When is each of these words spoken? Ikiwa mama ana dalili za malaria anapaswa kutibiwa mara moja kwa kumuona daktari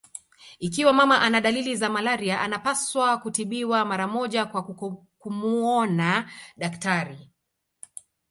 Ikiwa 0.59 0.93
mama 0.93 1.21
ana 1.21 1.41
dalili 1.41 1.75
za 1.75 1.89
malaria 1.89 2.41
anapaswa 2.41 3.17
kutibiwa 3.17 3.85
mara 3.85 4.07
moja 4.07 4.45
kwa 4.45 4.63
kumuona 5.19 6.31
daktari 6.57 7.31